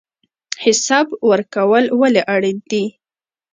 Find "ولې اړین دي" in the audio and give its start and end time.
1.99-2.83